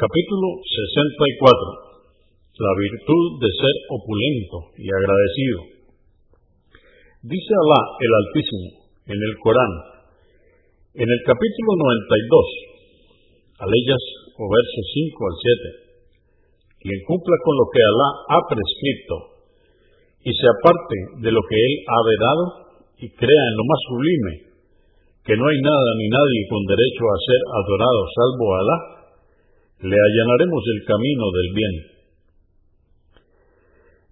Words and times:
Capítulo 0.00 0.64
64. 0.64 1.44
La 2.56 2.72
virtud 2.72 3.36
de 3.36 3.50
ser 3.52 3.74
opulento 3.92 4.72
y 4.80 4.88
agradecido. 4.88 5.58
Dice 7.20 7.52
Alá 7.52 7.80
el 8.00 8.08
Altísimo 8.08 8.80
en 9.12 9.20
el 9.20 9.34
Corán, 9.44 9.74
en 11.04 11.04
el 11.04 11.20
capítulo 11.28 11.70
92, 11.84 13.60
aleyas 13.60 14.04
o 14.40 14.48
versos 14.48 14.84
5 14.88 15.20
al 15.20 15.36
7, 15.36 16.80
quien 16.80 16.96
cumpla 17.04 17.36
con 17.44 17.54
lo 17.60 17.66
que 17.68 17.84
Alá 17.84 18.08
ha 18.24 18.40
prescrito 18.48 19.14
y 20.24 20.32
se 20.32 20.46
aparte 20.48 20.96
de 21.28 21.28
lo 21.28 21.44
que 21.44 21.60
Él 21.60 21.74
ha 21.84 22.00
vedado 22.08 22.44
y 23.04 23.06
crea 23.20 23.44
en 23.52 23.56
lo 23.60 23.64
más 23.68 23.80
sublime, 23.84 24.34
que 25.28 25.36
no 25.36 25.44
hay 25.44 25.60
nada 25.60 25.88
ni 26.00 26.08
nadie 26.08 26.40
con 26.48 26.64
derecho 26.64 27.04
a 27.04 27.20
ser 27.20 27.40
adorado 27.52 28.00
salvo 28.16 28.48
Alá, 28.64 28.99
le 29.80 29.96
allanaremos 29.96 30.62
el 30.76 30.80
camino 30.84 31.24
del 31.32 31.48
bien. 31.56 31.74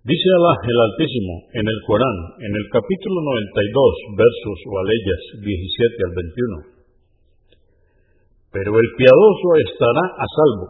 Dice 0.01 0.29
Alá 0.41 0.57
el 0.65 0.79
Altísimo 0.81 1.45
en 1.53 1.67
el 1.69 1.79
Corán, 1.85 2.19
en 2.41 2.53
el 2.57 2.67
capítulo 2.73 3.21
92, 3.21 4.17
versos 4.17 4.59
o 4.65 4.73
aleyas 4.81 5.23
17 5.45 6.09
al 6.09 6.15
21. 6.17 6.79
Pero 8.49 8.71
el 8.81 8.89
piadoso 8.97 9.49
estará 9.61 10.05
a 10.17 10.27
salvo, 10.33 10.67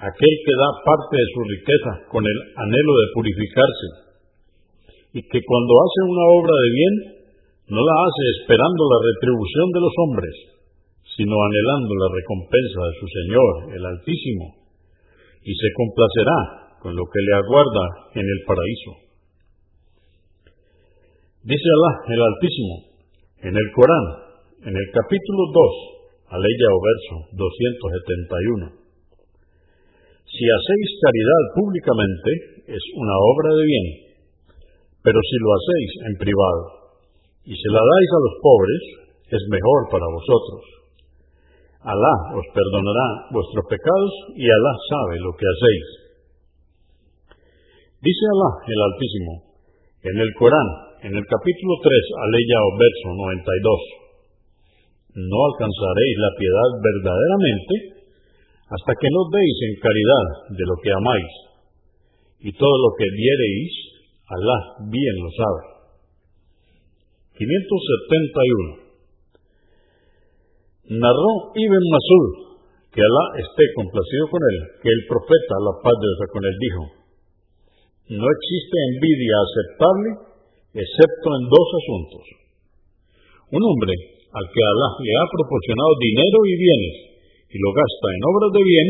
aquel 0.00 0.34
que 0.48 0.54
da 0.56 0.70
parte 0.80 1.14
de 1.20 1.28
su 1.36 1.40
riqueza 1.52 1.92
con 2.08 2.24
el 2.24 2.38
anhelo 2.56 2.92
de 2.96 3.12
purificarse, 3.12 3.88
y 5.12 5.20
que 5.28 5.40
cuando 5.44 5.72
hace 5.76 6.00
una 6.08 6.24
obra 6.40 6.54
de 6.56 6.70
bien, 6.72 6.94
no 7.68 7.80
la 7.84 7.96
hace 8.00 8.22
esperando 8.40 8.80
la 8.80 9.00
retribución 9.12 9.66
de 9.76 9.80
los 9.84 9.94
hombres, 10.08 10.55
sino 11.16 11.32
anhelando 11.32 11.92
la 11.96 12.08
recompensa 12.12 12.80
de 12.84 12.94
su 13.00 13.06
Señor, 13.08 13.52
el 13.72 13.84
Altísimo, 13.88 14.46
y 15.40 15.52
se 15.56 15.68
complacerá 15.72 16.38
con 16.84 16.92
lo 16.92 17.04
que 17.08 17.24
le 17.24 17.32
aguarda 17.40 17.84
en 18.20 18.26
el 18.28 18.40
paraíso. 18.44 18.92
Dice 21.40 21.68
Alá, 21.72 21.92
el 22.12 22.20
Altísimo, 22.20 22.74
en 23.48 23.54
el 23.56 23.68
Corán, 23.72 24.06
en 24.60 24.74
el 24.76 24.88
capítulo 24.92 25.42
2, 25.56 26.36
aleya 26.36 26.68
o 26.68 26.78
verso 26.84 27.14
271. 27.32 28.84
Si 30.28 30.44
hacéis 30.44 30.88
caridad 31.00 31.42
públicamente, 31.56 32.30
es 32.76 32.84
una 32.92 33.16
obra 33.16 33.50
de 33.56 33.64
bien, 33.64 33.86
pero 35.00 35.16
si 35.16 35.36
lo 35.40 35.48
hacéis 35.48 35.90
en 36.12 36.14
privado 36.20 36.62
y 37.48 37.54
se 37.56 37.68
la 37.72 37.80
dais 37.80 38.10
a 38.12 38.22
los 38.26 38.34
pobres, 38.42 38.82
es 39.32 39.42
mejor 39.48 39.80
para 39.88 40.12
vosotros 40.12 40.76
Alá 41.86 42.14
os 42.34 42.42
perdonará 42.50 43.30
vuestros 43.30 43.62
pecados 43.70 44.34
y 44.34 44.42
Alá 44.42 44.74
sabe 44.90 45.22
lo 45.22 45.30
que 45.38 45.46
hacéis. 45.46 45.86
Dice 48.02 48.24
Alá 48.26 48.50
el 48.66 48.80
Altísimo 48.90 49.54
en 50.02 50.18
el 50.18 50.34
Corán, 50.34 50.66
en 51.06 51.14
el 51.14 51.22
capítulo 51.30 51.78
3, 51.78 52.26
aleya 52.26 52.58
o 52.58 52.70
verso 52.74 53.06
92. 53.14 55.30
No 55.30 55.38
alcanzaréis 55.46 56.16
la 56.18 56.32
piedad 56.34 56.70
verdaderamente 56.82 57.74
hasta 58.66 58.92
que 58.98 59.06
no 59.06 59.22
deis 59.30 59.56
en 59.70 59.74
caridad 59.78 60.26
de 60.58 60.64
lo 60.66 60.74
que 60.82 60.90
amáis, 60.90 61.32
y 62.42 62.50
todo 62.50 62.76
lo 62.82 62.98
que 62.98 63.06
diereis, 63.14 63.94
Alá 64.26 64.90
bien 64.90 65.16
lo 65.22 65.30
sabe. 65.38 65.62
571 67.38 68.85
Narró 70.86 71.50
Ibn 71.50 71.84
Masud, 71.90 72.26
que 72.94 73.02
Alá 73.02 73.24
esté 73.42 73.64
complacido 73.74 74.24
con 74.30 74.38
él, 74.38 74.58
que 74.78 74.86
el 74.86 75.02
profeta, 75.10 75.54
la 75.58 75.74
paz 75.82 75.96
de 75.98 76.06
Dios 76.06 76.30
con 76.30 76.42
él, 76.46 76.56
dijo, 76.62 76.82
no 78.14 78.22
existe 78.22 78.76
envidia 78.94 79.34
aceptable 79.42 80.08
excepto 80.78 81.26
en 81.26 81.42
dos 81.50 81.68
asuntos. 81.74 82.24
Un 83.50 83.62
hombre 83.66 83.94
al 84.30 84.46
que 84.46 84.62
Alá 84.62 84.88
le 85.02 85.12
ha 85.18 85.26
proporcionado 85.26 85.92
dinero 85.98 86.38
y 86.46 86.54
bienes 86.54 86.96
y 87.50 87.56
lo 87.58 87.70
gasta 87.74 88.06
en 88.14 88.22
obras 88.30 88.50
de 88.54 88.62
bien, 88.62 88.88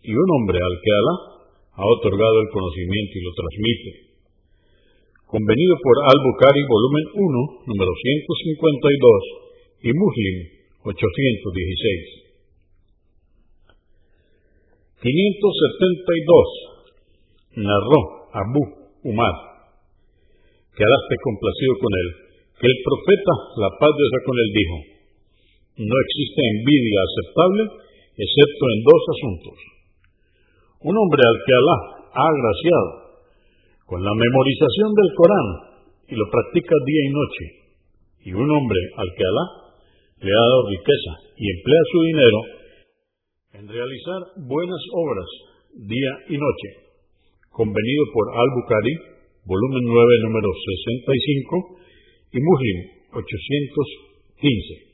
y 0.00 0.10
un 0.10 0.28
hombre 0.34 0.58
al 0.58 0.76
que 0.82 0.90
Alá 0.90 1.14
ha 1.70 1.86
otorgado 1.86 2.36
el 2.42 2.50
conocimiento 2.50 3.14
y 3.14 3.22
lo 3.22 3.32
transmite. 3.38 3.90
Convenido 5.22 5.74
por 5.78 5.96
Al-Bukhari, 6.02 6.62
volumen 6.66 7.04
1, 7.14 7.70
número 7.70 7.92
152, 7.94 9.86
y 9.86 9.90
Muslim, 9.94 10.59
816. 10.82 12.24
572. 15.04 17.60
Narró 17.60 18.00
Abu 18.32 18.64
Umar, 19.04 19.36
que 20.72 20.84
Alá 20.84 20.98
complacido 21.20 21.76
con 21.80 21.92
él, 21.92 22.08
que 22.56 22.68
el 22.68 22.78
profeta, 22.80 23.34
la 23.60 23.70
paz 23.76 23.92
de 23.92 24.24
con 24.24 24.36
él, 24.38 24.50
dijo, 24.56 24.76
no 25.84 25.96
existe 26.04 26.40
envidia 26.40 27.00
aceptable 27.04 27.62
excepto 28.16 28.64
en 28.72 28.80
dos 28.84 29.02
asuntos. 29.16 29.56
Un 30.80 30.96
hombre 30.96 31.20
al 31.20 31.38
que 31.44 31.52
Alá 31.60 32.08
ha 32.08 32.24
agraciado 32.24 33.20
con 33.84 34.00
la 34.00 34.16
memorización 34.16 34.96
del 34.96 35.12
Corán 35.12 35.48
y 36.08 36.16
lo 36.16 36.24
practica 36.30 36.72
día 36.86 37.02
y 37.04 37.10
noche, 37.12 37.44
y 38.24 38.32
un 38.32 38.48
hombre 38.48 38.80
al 38.96 39.12
que 39.12 39.28
Alá 39.28 39.60
le 40.20 40.30
ha 40.30 40.44
dado 40.44 40.68
riqueza 40.68 41.12
y 41.36 41.48
emplea 41.48 41.82
su 41.92 42.02
dinero 42.04 42.40
en 43.56 43.68
realizar 43.68 44.20
buenas 44.36 44.82
obras 44.92 45.28
día 45.74 46.12
y 46.28 46.36
noche, 46.36 46.68
convenido 47.50 48.04
por 48.12 48.36
Al-Bukhari, 48.36 48.94
volumen 49.44 49.84
9, 49.84 50.18
número 50.28 50.48
65, 50.52 51.78
y 52.32 52.38
Muslim, 52.38 52.78
815. 53.16 54.90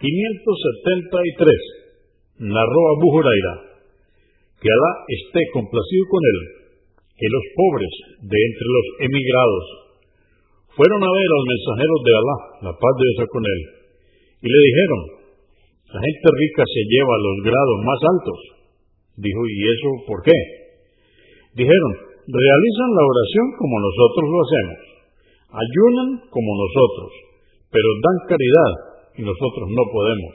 573. 0.00 1.82
Narró 2.42 2.82
Abu 2.98 3.14
Huraira, 3.14 3.54
que 4.58 4.68
Alá 4.68 4.92
esté 5.06 5.38
complacido 5.52 6.04
con 6.10 6.22
él, 6.26 6.38
que 7.14 7.28
los 7.30 7.44
pobres 7.54 7.94
de 8.26 8.38
entre 8.42 8.66
los 8.66 8.86
emigrados 9.06 9.81
fueron 10.76 11.00
a 11.04 11.10
ver 11.12 11.28
a 11.28 11.36
los 11.36 11.46
mensajeros 11.52 12.00
de 12.02 12.12
Alá, 12.16 12.36
la 12.68 12.74
paz 12.76 12.94
de 12.96 13.04
Dios 13.12 13.28
con 13.28 13.44
él, 13.44 13.60
y 14.42 14.48
le 14.48 14.60
dijeron, 14.72 15.00
la 15.92 16.00
gente 16.00 16.26
rica 16.32 16.64
se 16.64 16.82
lleva 16.88 17.12
a 17.12 17.24
los 17.28 17.36
grados 17.44 17.78
más 17.84 18.00
altos. 18.00 18.40
Dijo, 19.20 19.40
¿y 19.44 19.60
eso 19.68 19.88
por 20.08 20.24
qué? 20.24 20.38
Dijeron, 21.52 21.92
realizan 22.24 22.90
la 22.96 23.04
oración 23.04 23.46
como 23.60 23.76
nosotros 23.76 24.24
lo 24.24 24.38
hacemos, 24.40 24.80
ayunan 25.52 26.08
como 26.32 26.50
nosotros, 26.56 27.10
pero 27.68 27.88
dan 28.00 28.18
caridad 28.32 28.72
y 29.20 29.22
nosotros 29.28 29.68
no 29.68 29.84
podemos. 29.92 30.34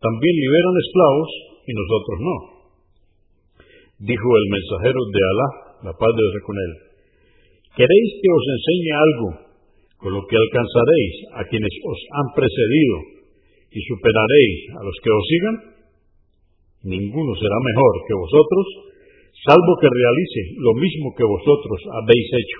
También 0.00 0.34
liberan 0.40 0.76
esclavos 0.80 1.30
y 1.68 1.72
nosotros 1.76 2.16
no. 2.24 2.36
Dijo 4.08 4.28
el 4.40 4.46
mensajero 4.48 5.00
de 5.12 5.20
Alá, 5.20 5.48
la 5.88 5.92
paz 5.92 6.12
de 6.16 6.22
Dios 6.24 6.44
con 6.48 6.56
él, 6.56 6.72
¿Queréis 7.76 8.10
que 8.24 8.30
os 8.32 8.44
enseñe 8.56 8.92
algo 8.96 9.28
con 10.00 10.10
lo 10.16 10.24
que 10.24 10.32
alcanzaréis 10.32 11.14
a 11.36 11.44
quienes 11.44 11.74
os 11.84 12.00
han 12.08 12.28
precedido 12.32 12.96
y 13.68 13.78
superaréis 13.84 14.56
a 14.72 14.80
los 14.80 14.96
que 15.04 15.12
os 15.12 15.24
sigan? 15.28 15.56
Ninguno 16.88 17.36
será 17.36 17.58
mejor 17.60 17.92
que 18.08 18.16
vosotros, 18.16 18.64
salvo 19.44 19.72
que 19.76 19.92
realice 19.92 20.40
lo 20.56 20.72
mismo 20.80 21.12
que 21.20 21.28
vosotros 21.28 21.78
habéis 22.00 22.28
hecho. 22.32 22.58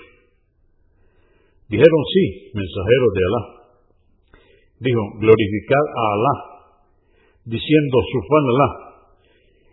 Dijeron 1.73 2.03
sí, 2.13 2.53
mensajeros 2.53 3.11
de 3.17 3.23
Alá. 3.25 3.43
Dijo, 4.85 5.01
glorificad 5.17 5.85
a 5.97 6.03
Alá, 6.13 6.35
diciendo 7.41 7.95
Sufan 8.05 8.45
Alá, 8.53 8.69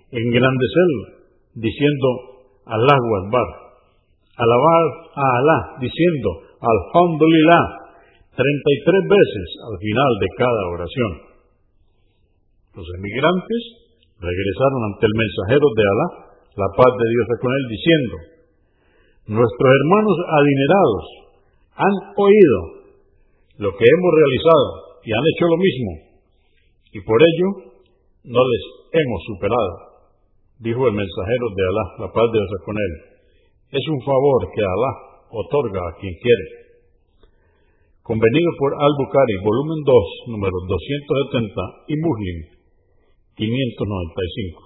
engrandecerlo, 0.09 1.05
diciendo 1.53 2.09
Alá 2.65 2.97
alabar 4.37 4.85
a 5.15 5.25
Alá 5.39 5.59
diciendo 5.79 6.29
Alhamdulillah 6.59 7.85
33 8.35 8.43
veces 9.07 9.49
al 9.63 9.77
final 9.79 10.11
de 10.19 10.29
cada 10.35 10.63
oración. 10.75 11.13
Los 12.75 12.87
emigrantes 12.99 13.63
regresaron 14.19 14.81
ante 14.91 15.07
el 15.07 15.15
mensajero 15.15 15.67
de 15.71 15.85
Alá, 15.87 16.09
la 16.59 16.69
paz 16.75 16.93
de 16.99 17.07
Dios 17.15 17.27
con 17.39 17.51
él, 17.55 17.65
diciendo, 17.71 18.17
nuestros 19.39 19.71
hermanos 19.71 20.17
adinerados 20.35 21.05
han 21.79 21.95
oído 22.19 22.59
lo 23.63 23.71
que 23.71 23.87
hemos 23.87 24.13
realizado 24.19 24.67
y 25.07 25.11
han 25.15 25.25
hecho 25.31 25.45
lo 25.47 25.59
mismo, 25.63 25.91
y 26.91 26.99
por 27.07 27.19
ello 27.23 27.49
no 28.35 28.43
les 28.43 28.63
hemos 28.99 29.21
superado, 29.31 29.73
dijo 30.59 30.83
el 30.91 30.95
mensajero 30.99 31.47
de 31.55 31.63
Alá, 31.71 31.85
la 32.03 32.09
paz 32.11 32.27
de 32.35 32.39
Dios 32.43 32.63
con 32.67 32.75
él 32.75 33.14
es 33.71 33.85
un 33.89 34.01
favor 34.03 34.51
que 34.53 34.63
Alá 34.63 34.93
otorga 35.31 35.81
a 35.81 35.95
quien 36.01 36.15
quiere. 36.21 36.65
Convenido 38.03 38.51
por 38.59 38.75
Al-Bukhari, 38.75 39.37
volumen 39.43 39.81
2, 39.85 40.05
número 40.29 40.57
270, 40.69 41.61
y 41.89 41.97
Muslim, 41.97 42.39
595. 43.37 44.64